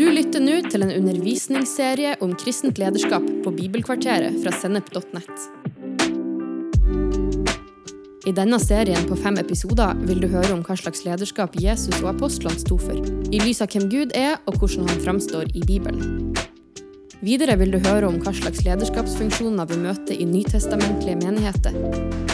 [0.00, 5.42] Du lytter nå til en undervisningsserie om kristent lederskap på Bibelkvarteret fra sennep.nett.
[8.24, 12.14] I denne serien på fem episoder vil du høre om hva slags lederskap Jesus og
[12.14, 12.96] apostlene sto for,
[13.28, 16.32] i lys av hvem Gud er og hvordan han framstår i Bibelen.
[17.20, 21.76] Videre vil du høre om hva slags lederskapsfunksjoner vi møter i nytestamentlige menigheter,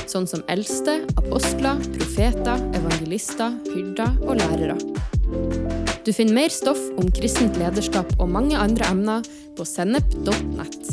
[0.07, 5.86] sånn som eldste, apostler, profeter, evangelister, hyrder og lærere.
[6.07, 9.25] Du finner mer stoff om kristent lederskap og mange andre emner
[9.59, 10.93] på sennep.nett.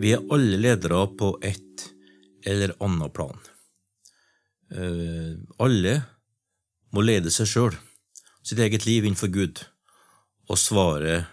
[0.00, 1.84] Vi er alle ledere på et
[2.48, 3.36] eller annet plan.
[4.72, 5.94] Eh, alle
[6.96, 7.76] må lede seg sjøl,
[8.40, 9.66] sitt eget liv innenfor Gud,
[10.48, 11.26] og svare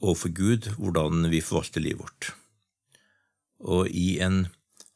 [0.00, 2.32] overfor Gud hvordan vi forvalter livet vårt.
[3.60, 4.46] Og i en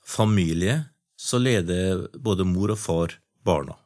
[0.00, 0.86] familie
[1.28, 3.76] så leder både mor og far barna.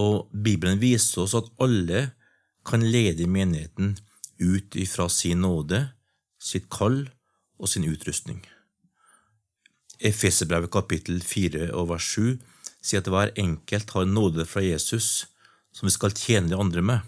[0.00, 2.06] Og Bibelen viser oss at alle
[2.64, 3.96] kan lede menigheten
[4.40, 5.84] ut ifra sin nåde,
[6.40, 7.04] sitt kall
[7.60, 8.40] og sin utrustning.
[10.02, 12.38] Efeserbrevet kapittel 4 og vers 7
[12.82, 15.26] sier at hver enkelt har nåde fra Jesus
[15.72, 17.04] som vi skal tjene de andre med.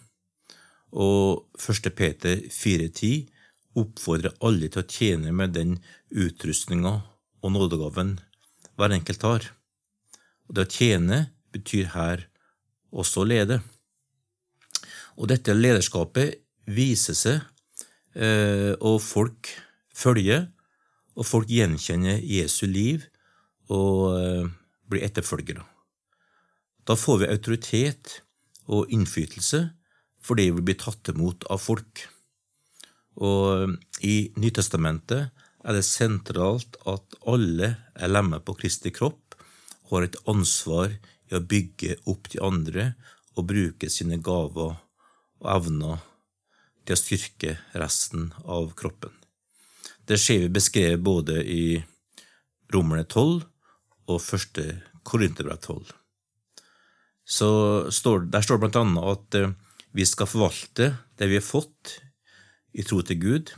[0.94, 1.90] Og 1.
[1.96, 3.24] Peter 4,10
[3.80, 5.78] oppfordrer alle til å tjene med den
[6.14, 7.00] utrustninga
[7.42, 8.14] og nådegaven
[8.78, 9.46] hver enkelt har.
[10.48, 11.20] Og det å tjene
[11.54, 12.26] betyr her
[12.94, 13.60] også å lede.
[15.18, 17.42] Og dette lederskapet viser seg,
[18.14, 19.50] eh, og folk
[19.94, 20.48] følger,
[21.14, 23.04] og folk gjenkjenner Jesu liv
[23.70, 24.50] og eh,
[24.90, 25.62] blir etterfølgere.
[26.84, 28.18] Da får vi autoritet
[28.66, 29.68] og innflytelse
[30.24, 32.06] fordi vi blir tatt imot av folk.
[33.20, 39.36] Og i Nytestamentet er det sentralt at alle er lemmer på Kristi kropp
[39.88, 42.90] og har et ansvar i å bygge opp de andre
[43.34, 46.02] og bruke sine gaver og evner
[46.84, 49.12] til å styrke resten av kroppen.
[50.04, 51.80] Det ser vi beskrevet både i
[52.74, 53.44] Romerne 12
[54.12, 54.60] og 1.
[55.04, 55.92] Korinterbrev 12.
[57.24, 57.50] Så
[57.92, 59.52] står, der står det blant annet at eh,
[59.96, 61.94] vi skal forvalte det vi har fått
[62.76, 63.52] i tro til Gud.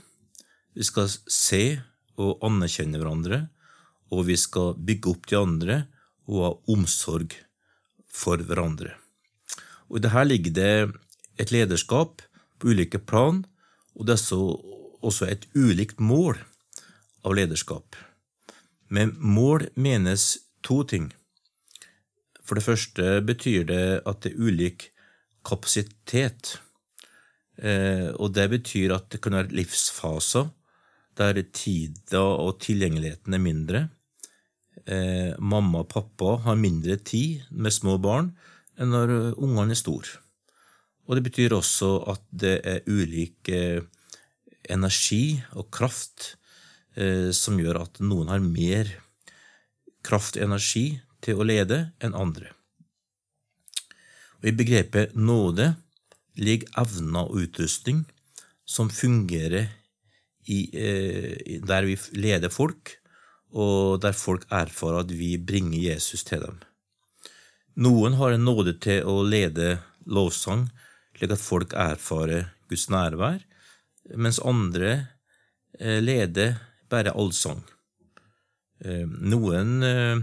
[0.76, 1.80] Vi skal se
[2.16, 3.46] og anerkjenne hverandre,
[4.12, 5.76] og vi skal bygge opp de andre
[6.26, 7.34] og ha omsorg
[8.06, 8.94] for hverandre.
[9.90, 10.72] Og I dette ligger det
[11.42, 12.22] et lederskap
[12.58, 13.44] på ulike plan,
[13.94, 14.40] og det er så
[15.06, 16.38] også et ulikt mål
[17.26, 17.96] av lederskap.
[18.88, 21.10] Med mål menes to ting.
[22.46, 24.88] For det første betyr det at det er ulik
[25.46, 26.56] kapasitet.
[27.58, 30.50] Eh, og det betyr at det kan være livsfaser
[31.16, 33.82] der tida og tilgjengeligheten er mindre.
[34.86, 38.30] Eh, mamma og pappa har mindre tid med små barn
[38.76, 40.20] enn når ungene er store.
[41.06, 43.80] Og det betyr også at det er ulik eh,
[44.68, 46.34] energi og kraft
[46.98, 48.90] eh, som gjør at noen har mer
[50.06, 50.86] kraft og energi
[51.24, 52.52] til å lede enn andre.
[54.42, 55.72] Og I begrepet nåde
[56.36, 58.04] ligger evner og utrustning
[58.68, 59.70] som fungerer
[60.46, 62.96] i, eh, der vi leder folk,
[63.56, 66.58] og der folk erfarer at vi bringer Jesus til dem.
[67.76, 69.76] Noen har en nåde til å lede
[70.08, 70.68] lovsang,
[71.16, 73.42] slik at folk erfarer Guds nærvær,
[74.16, 74.92] mens andre
[75.78, 76.56] eh, leder
[76.90, 77.60] bare allsang.
[78.84, 80.22] Eh, noen eh,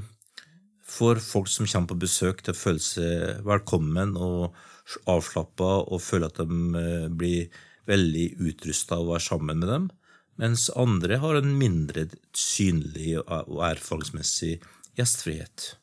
[0.88, 4.58] får folk som kommer på besøk, til å føle seg velkommen og
[5.10, 9.88] avslappa og føle at de blir veldig utrusta av å være sammen med dem,
[10.42, 12.08] mens andre har en mindre
[12.38, 14.58] synlig og erfaringsmessig
[14.98, 15.74] gjestfrihet.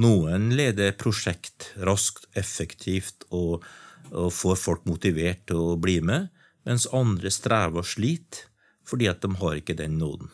[0.00, 3.64] Noen leder prosjekt raskt, effektivt og,
[4.12, 6.28] og får folk motivert til å bli med,
[6.68, 8.48] mens andre strever og sliter
[8.86, 10.28] fordi at de har ikke den nåden.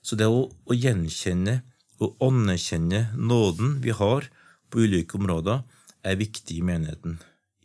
[0.00, 1.58] Så det å, å gjenkjenne
[2.02, 4.26] og anerkjenne nåden vi har
[4.72, 5.60] på ulike områder,
[6.02, 7.18] er viktig i menigheten.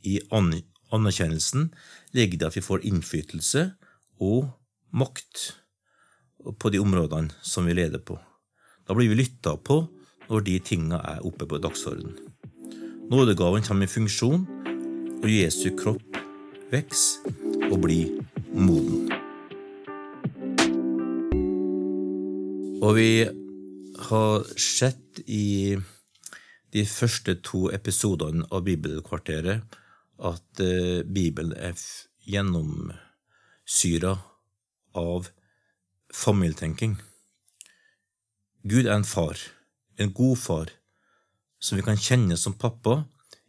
[0.06, 1.72] I anerkjennelsen
[2.14, 3.64] ligger det at vi får innflytelse
[4.22, 4.52] og
[4.92, 5.54] makt
[6.60, 8.18] på de områdene som vi leder på.
[8.88, 9.82] Da blir vi lytta på
[10.28, 12.16] når de tinga er oppe på dagsordenen.
[13.08, 14.44] Nådegaven kommer i funksjon,
[15.24, 16.18] og Jesu kropp
[16.72, 18.20] vokser og blir
[18.52, 19.08] moden.
[22.84, 23.26] Og vi
[24.08, 25.78] har sett i
[26.76, 29.62] de første to episodene av Bibelkvarteret
[30.28, 31.74] at eh, Bibelen er
[32.28, 34.14] gjennomsyra
[34.98, 35.30] av
[36.14, 36.98] familietenking.
[38.68, 39.40] Gud er en far,
[39.98, 40.74] en god far,
[41.60, 43.04] som vi kan kjenne som pappa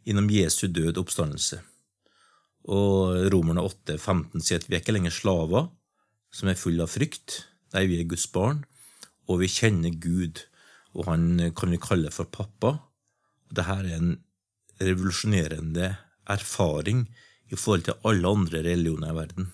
[0.07, 1.61] gjennom Jesu død og oppstandelse.
[2.69, 5.69] Og Romerne 8, 15 sier at vi er ikke lenger slaver
[6.35, 7.43] som er fulle av frykt.
[7.75, 8.63] Nei, vi er Guds barn,
[9.29, 10.45] og vi kjenner Gud,
[10.97, 12.79] og han kan vi kalle for pappa.
[13.49, 14.15] Dette er en
[14.81, 15.95] revolusjonerende
[16.29, 17.07] erfaring
[17.49, 19.49] i forhold til alle andre religioner i verden.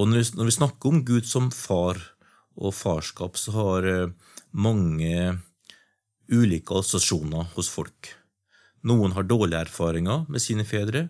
[0.00, 2.00] Og når vi snakker om Gud som far
[2.56, 4.12] og farskap, så har eh,
[4.52, 5.38] mange
[6.32, 8.12] ulike assosiasjoner hos folk.
[8.88, 11.08] Noen har dårlige erfaringer med sine fedre,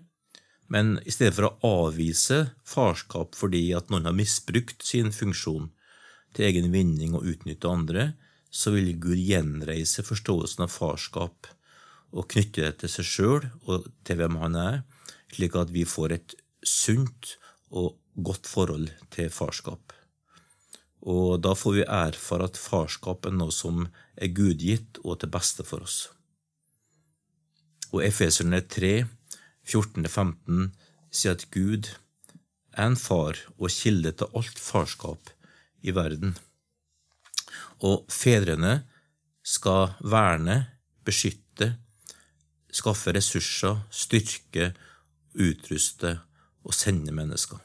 [0.72, 2.38] men i stedet for å avvise
[2.68, 5.70] farskap fordi at noen har misbrukt sin funksjon
[6.36, 8.12] til egen vinning og utnytte andre,
[8.52, 11.48] så vil Gud gjenreise forståelsen av farskap
[12.12, 14.80] og knytte det til seg sjøl og til hvem han er,
[15.32, 16.34] slik at vi får et
[16.68, 17.36] sunt
[17.72, 19.92] og godt forhold til farskap.
[21.02, 25.66] Og da får vi erfare at farskap er noe som er gudgitt og til beste
[25.66, 26.06] for oss.
[27.92, 29.02] Og Efeserne 3,
[29.66, 30.70] 14-15
[31.12, 31.90] sier at Gud
[32.72, 35.32] er en far og kilde til alt farskap
[35.82, 36.36] i verden.
[37.82, 38.82] Og fedrene
[39.42, 40.56] skal verne,
[41.04, 41.72] beskytte,
[42.72, 44.70] skaffe ressurser, styrke,
[45.34, 46.14] utruste
[46.62, 47.58] og sende mennesker.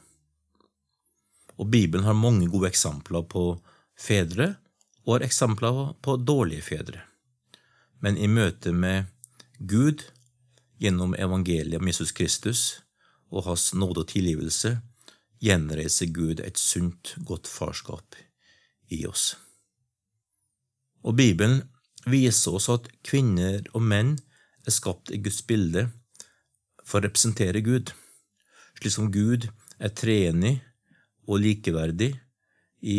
[1.58, 3.58] Og Bibelen har mange gode eksempler på
[3.98, 4.54] fedre,
[5.06, 7.02] og har eksempler på dårlige fedre.
[8.00, 9.08] Men i møte med
[9.58, 10.04] Gud
[10.78, 12.62] gjennom evangeliet om Jesus Kristus
[13.32, 14.76] og hans nåde og tilgivelse
[15.42, 18.14] gjenreiser Gud et sunt, godt farskap
[18.94, 19.34] i oss.
[21.02, 21.62] Og Bibelen
[22.06, 24.16] viser oss at kvinner og menn
[24.66, 25.88] er skapt i Guds bilde
[26.84, 27.92] for å representere Gud,
[28.78, 30.58] slik som Gud er treenig
[31.28, 32.14] og likeverdig
[32.80, 32.98] i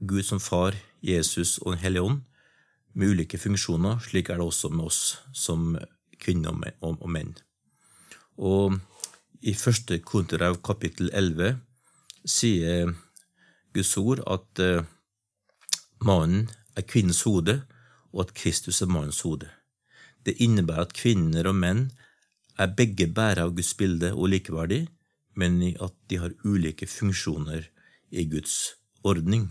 [0.00, 2.20] Gud som Far, Jesus og Den hellige ånd,
[2.94, 4.00] med ulike funksjoner.
[4.04, 5.76] Slik er det også med oss som
[6.20, 7.34] kvinner og menn.
[8.38, 8.78] Og
[9.42, 11.58] i første Korinterbrev kapittel 11
[12.28, 12.92] sier
[13.74, 14.84] Guds ord at uh,
[16.04, 17.62] mannen er kvinnens hode,
[18.12, 19.48] og at Kristus er mannens hode.
[20.22, 21.86] Det innebærer at kvinner og menn
[22.60, 24.84] er begge bærere av Guds bilde og likeverdig,
[25.34, 27.68] men i at de har ulike funksjoner
[28.12, 28.74] i Guds
[29.06, 29.50] ordning.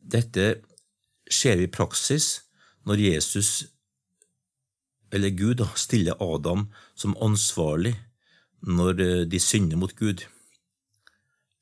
[0.00, 0.62] Dette
[1.30, 2.40] skjer i praksis
[2.88, 3.50] når Jesus,
[5.12, 7.94] eller Gud, stiller Adam som ansvarlig
[8.60, 10.24] når eh, de synder mot Gud.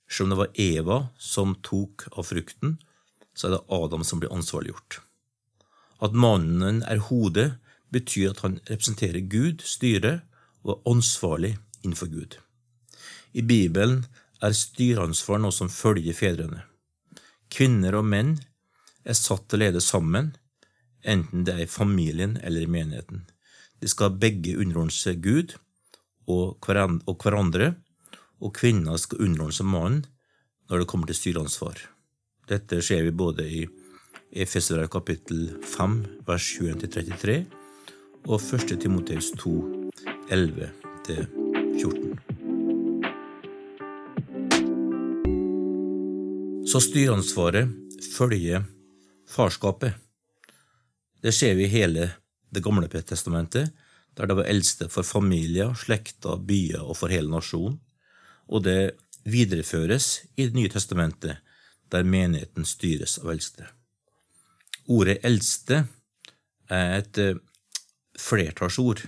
[0.08, 2.78] Selv om det var Eva som tok av frukten,
[3.34, 5.00] så er det Adam som blir ansvarliggjort.
[6.02, 7.58] At mannen er hodet,
[7.92, 10.22] betyr at han representerer Gud, styret,
[10.64, 12.38] og er ansvarlig innenfor Gud.
[13.32, 14.04] I Bibelen
[14.42, 16.62] er styreansvar noe som følger fedrene.
[17.52, 18.36] Kvinner og menn
[19.08, 20.34] er satt til å lede sammen,
[21.02, 23.24] enten det er i familien eller i menigheten.
[23.80, 25.54] De skal begge underordne seg Gud
[26.28, 27.74] og hverandre,
[28.38, 30.04] og kvinner skal underordne seg mannen
[30.68, 31.80] når det kommer til styreansvar.
[32.48, 33.64] Dette ser vi både i
[34.28, 35.98] Efeser kapittel 5
[36.28, 37.40] vers 21-33
[38.28, 38.76] og 1.
[38.84, 39.56] Timoteus 2,
[40.28, 41.47] 11-14.
[41.78, 42.18] 14.
[46.68, 47.68] Så styreansvaret
[48.16, 48.64] følger
[49.30, 49.92] farskapet.
[51.22, 52.10] Det ser vi i hele
[52.48, 53.70] Det gamle testamentet,
[54.16, 57.80] der det var eldste for familier, slekter, byer og for hele nasjonen.
[58.48, 61.36] Og det videreføres i Det nye testamentet,
[61.92, 63.66] der menigheten styres av eldste.
[64.88, 65.84] Ordet eldste
[66.70, 67.40] er et
[68.18, 69.04] flertallsord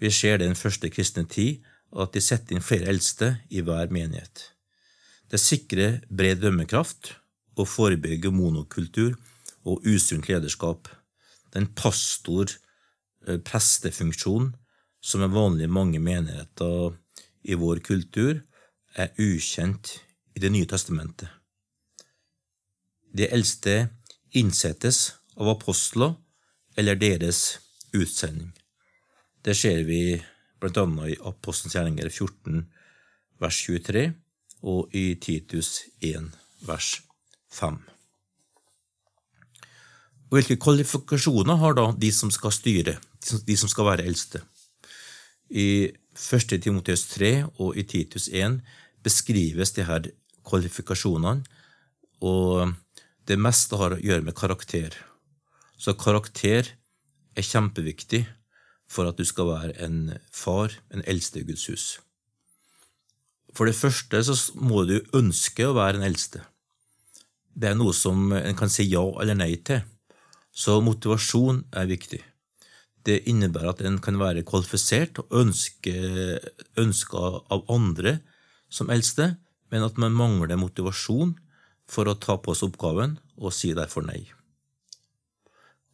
[0.00, 1.62] vi ser det i den første kristne tid
[1.94, 4.52] at de setter inn flere eldste i hver menighet.
[5.30, 7.14] Det sikrer bred dømmekraft
[7.58, 9.14] og forebygger monokultur
[9.64, 10.88] og usunt lederskap.
[11.54, 14.54] Den pastor-prestefunksjon eh,
[15.04, 16.92] som er vanlig i mange menigheter
[17.44, 18.40] i vår kultur,
[18.94, 20.00] er ukjent
[20.34, 21.28] i Det nye testamentet.
[23.14, 23.88] De eldste
[24.32, 26.14] innsettes av apostler
[26.76, 27.58] eller deres
[27.94, 28.63] utsending.
[29.44, 30.16] Det ser vi
[30.64, 32.62] annet i Apostelens gjerninger 14,
[33.42, 34.04] vers 23,
[34.64, 36.30] og i Titus 1,
[36.64, 37.02] vers
[37.52, 37.74] 5.
[40.30, 44.40] Og Hvilke kvalifikasjoner har da de som skal styre, de som skal være eldste?
[45.52, 46.54] I 1.
[46.64, 48.62] Timoteus 3 og i Titus 1
[49.04, 50.08] beskrives de her
[50.48, 51.44] kvalifikasjonene,
[52.24, 52.72] og
[53.28, 54.96] det meste har å gjøre med karakter.
[55.76, 56.72] Så karakter
[57.36, 58.22] er kjempeviktig
[58.94, 61.86] for at du skal være en far, en eldste i Guds hus.
[63.54, 66.42] For det første så må du ønske å være en eldste.
[67.54, 69.82] Det er noe som en kan si ja eller nei til.
[70.54, 72.20] Så motivasjon er viktig.
[73.04, 75.94] Det innebærer at en kan være kvalifisert og ønske,
[76.80, 78.18] ønska av andre
[78.72, 79.34] som eldste,
[79.70, 81.34] men at man mangler motivasjon
[81.90, 84.22] for å ta på seg oppgaven, og sier derfor nei.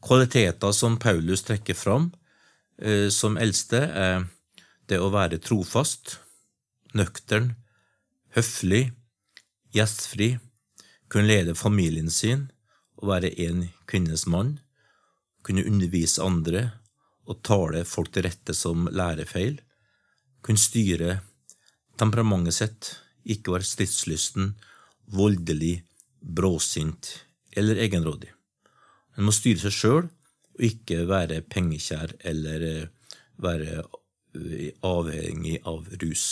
[0.04, 2.11] Kvaliteter som Paulus trekker fram
[3.12, 4.22] som eldste, er
[4.88, 6.16] det å være trofast,
[6.96, 7.52] nøktern,
[8.34, 8.90] høflig,
[9.75, 10.38] gjestfri,
[11.10, 12.49] kunne lede familien sin
[13.00, 14.58] og være en kvinnes mann,
[15.46, 16.70] kunne undervise andre
[17.30, 19.60] og tale folk til rette som lærefeil,
[20.42, 21.20] kunne styre
[22.00, 22.90] temperamentet sitt,
[23.25, 24.54] ikke være stridslysten,
[25.10, 25.82] voldelig,
[26.20, 27.12] bråsint
[27.56, 28.30] eller egenrådig.
[29.18, 30.08] En må styre seg sjøl
[30.60, 32.88] og ikke være pengekjær eller eh,
[33.40, 33.80] være
[34.36, 36.26] eh, avhengig av rus.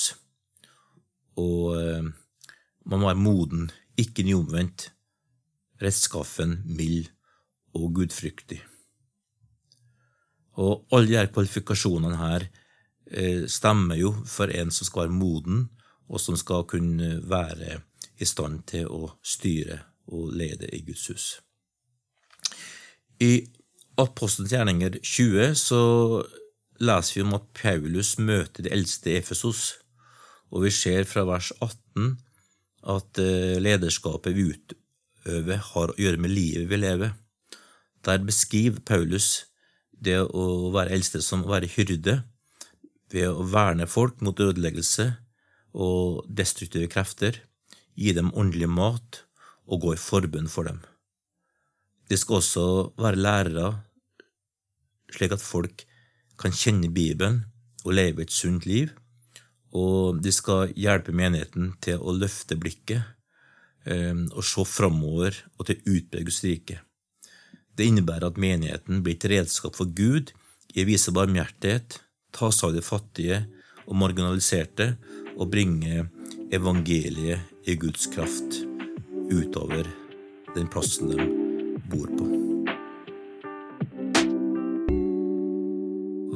[1.40, 2.10] Og eh,
[2.84, 4.90] man må være moden, ikke nyomvendt,
[5.80, 7.08] rettskaffen, mild
[7.78, 8.60] og gudfryktig.
[10.60, 12.48] Og alle disse kvalifikasjonene her
[13.48, 15.60] stemmer jo for en som skal være moden,
[16.12, 17.78] og som skal kunne være
[18.20, 19.78] i stand til å styre
[20.12, 21.28] og lede i Guds hus.
[23.22, 23.46] I
[23.98, 25.82] Apostelens gjerninger 20 så
[26.78, 29.72] leser vi om at Paulus møter de eldste i Efesos,
[30.54, 32.12] og vi ser fra vers 18
[32.94, 37.16] at eh, lederskapet vi utøver, har å gjøre med livet vi lever.
[38.06, 39.48] Der beskriver Paulus
[39.90, 42.20] det å være eldste som å være hyrde,
[43.10, 45.08] ved å verne folk mot ødeleggelse
[45.74, 47.40] og destruktive krefter,
[47.98, 49.22] gi dem åndelig mat
[49.66, 50.78] og gå i forbund for dem.
[52.08, 52.66] De skal også
[53.00, 53.72] være lærere,
[55.12, 55.84] slik at folk
[56.38, 57.42] kan kjenne Bibelen
[57.84, 58.92] og leve et sunt liv.
[59.76, 63.04] Og de skal hjelpe menigheten til å løfte blikket
[63.84, 66.80] eh, og se framover og til å utbre Guds rike.
[67.78, 70.32] Det innebærer at menigheten blir et redskap for Gud
[70.74, 72.00] i å vise barmhjertighet,
[72.34, 73.42] ta seg av de fattige
[73.86, 74.90] og marginaliserte
[75.36, 76.08] og bringe
[76.52, 78.62] evangeliet i Guds kraft
[79.28, 79.88] utover
[80.56, 81.30] den plassen de
[81.92, 82.37] bor på.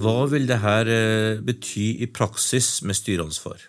[0.02, 3.60] Hva vil dette eh, bety i praksis med styreansvar?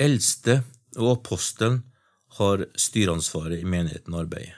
[0.00, 0.60] Eldste
[0.98, 1.80] og apostelen
[2.38, 4.54] har styreansvaret i menigheten og arbeidet.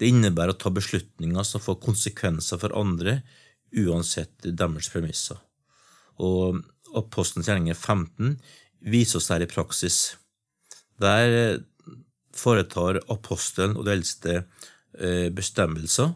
[0.00, 3.20] Det innebærer å ta beslutninger som får konsekvenser for andre,
[3.76, 5.38] uansett deres premisser.
[6.18, 6.58] Og
[6.96, 8.32] Apostelens gjerninger 15
[8.90, 10.16] viser oss her i praksis.
[10.98, 11.60] Der
[12.34, 16.10] foretar apostelen og de eldste eh, bestemmelser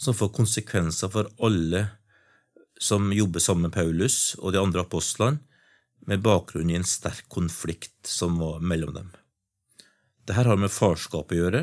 [0.00, 1.86] som får konsekvenser for alle
[2.80, 5.42] som jobber sammen med Paulus og de andre apostlene,
[6.08, 9.10] med bakgrunn i en sterk konflikt som var mellom dem.
[10.24, 11.60] Dette har med farskap å gjøre,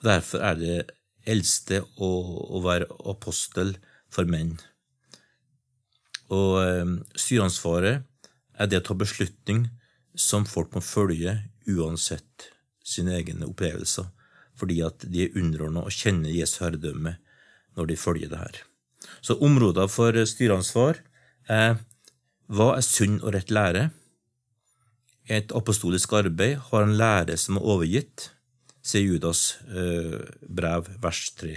[0.00, 0.78] og derfor er det
[1.30, 2.08] eldste å,
[2.58, 3.76] å være apostel
[4.10, 4.56] for menn.
[6.34, 8.02] Og eh, styreansvaret
[8.58, 9.68] er det å ta beslutning
[10.18, 11.36] som folk må følge
[11.70, 12.50] uansett
[12.82, 14.10] sine egne opplevelser,
[14.58, 17.14] fordi at de er underordna og kjenner Jesu herredømme
[17.78, 18.58] når de følger det her.
[19.22, 21.00] Så områder for styreansvar
[21.48, 21.78] er
[22.48, 23.88] hva er sunn og rett lære?
[25.28, 28.30] Et apostolisk arbeid har en lære som er overgitt,
[28.82, 31.56] sier Judas eh, brev, vers 3.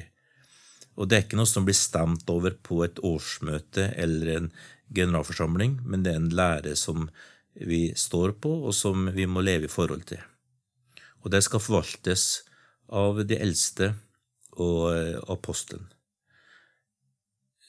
[0.99, 4.51] Og det er ikke noe som blir stemt over på et årsmøte eller en
[4.91, 7.07] generalforsamling, men det er en lære som
[7.55, 10.19] vi står på, og som vi må leve i forhold til
[11.21, 12.25] og det skal forvaltes
[12.91, 13.93] av de eldste
[14.59, 15.17] og eh,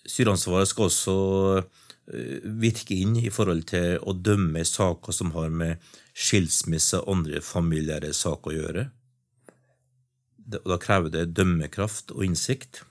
[0.09, 1.16] Styreansvaret skal også
[1.61, 7.42] eh, virke inn i forhold til å dømme saker som har med skilsmisse og andre
[7.44, 8.87] familiære saker å gjøre.
[10.52, 12.82] Da krever det dømmekraft og innsikt.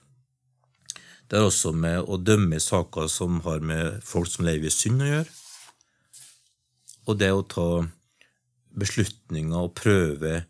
[1.28, 5.04] Det er også med å dømme saker som har med folk som lever i synd
[5.04, 5.36] å gjøre.
[7.08, 7.68] Og det å ta
[8.78, 10.42] beslutninger og prøve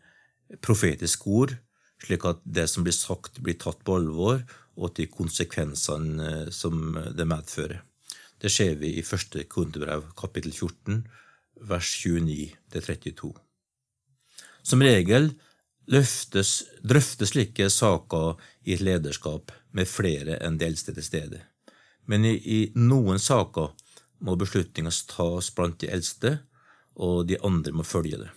[0.62, 1.54] profetiske ord,
[2.02, 4.42] slik at det som blir sagt, blir tatt på alvor,
[4.76, 7.83] og til konsekvensene eh, som det medfører.
[8.43, 11.05] Det ser vi i første kundebrev, kapittel 14,
[11.69, 13.31] vers 29-32.
[14.62, 15.31] Som regel
[15.91, 18.35] løftes, drøftes slike saker
[18.67, 21.43] i et lederskap med flere enn de eldste til stede.
[22.07, 23.71] Men i, i noen saker
[24.23, 26.38] må beslutninger tas blant de eldste,
[26.95, 28.31] og de andre må følge det.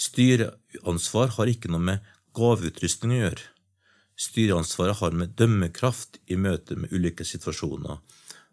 [0.00, 3.50] Styreansvar har ikke noe med gaveutrustning å gjøre.
[4.14, 7.98] Styreansvaret har med dømmekraft i møte med ulike situasjoner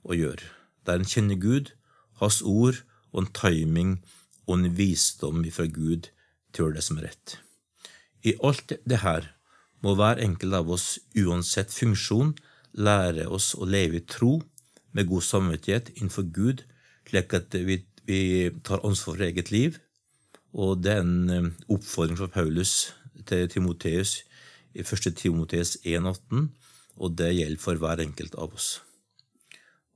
[0.01, 0.47] å gjøre,
[0.85, 1.73] der en kjenner Gud,
[2.21, 3.91] Hans ord og en timing
[4.47, 6.09] og en visdom fra Gud
[6.53, 7.37] til å gjøre det som er rett.
[8.25, 9.31] I alt det her
[9.81, 12.35] må hver enkelt av oss, uansett funksjon,
[12.77, 14.39] lære oss å leve i tro
[14.93, 16.65] med god samvittighet innenfor Gud,
[17.09, 18.21] slik at vi, vi
[18.65, 19.79] tar ansvar for eget liv.
[20.53, 22.91] Og det er en eh, oppfordring fra Paulus
[23.25, 24.19] til Timoteus
[24.73, 25.11] i 1.
[25.17, 26.49] Timoteus 1,18,
[27.01, 28.73] og det gjelder for hver enkelt av oss.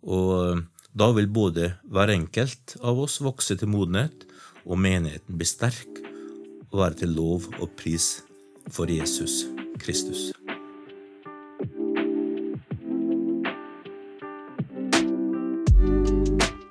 [0.05, 0.63] Og eh,
[0.95, 4.23] da vil både hver enkelt av oss vokse til modenhet,
[4.65, 6.01] og menigheten bli sterk
[6.71, 8.23] og være til lov og pris
[8.73, 9.43] for Jesus
[9.79, 10.31] Kristus.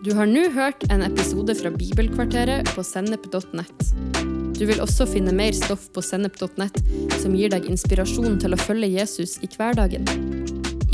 [0.04, 4.33] Du har nå hørt en episode fra Bibelkvarteret på sennep.nett.
[4.54, 6.78] Du vil også finne mer stoff på sennep.nett
[7.20, 10.06] som gir deg inspirasjon til å følge Jesus i hverdagen.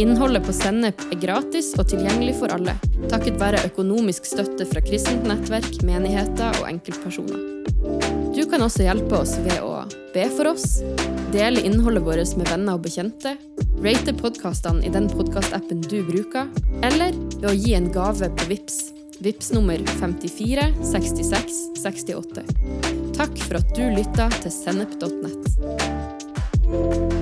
[0.01, 2.73] Innholdet på Sennep er gratis og tilgjengelig for alle,
[3.13, 7.43] takket være økonomisk støtte fra kristent nettverk, menigheter og enkeltpersoner.
[8.33, 9.83] Du kan også hjelpe oss ved å
[10.15, 10.79] be for oss,
[11.35, 13.35] dele innholdet vårt med venner og bekjente,
[13.85, 16.49] rate podkastene i den podkastappen du bruker,
[16.87, 18.81] eller ved å gi en gave på VIPS
[19.21, 21.53] Vips nummer 54 66
[21.83, 23.00] 68.
[23.21, 27.20] Takk for at du lytta til sennep.nett.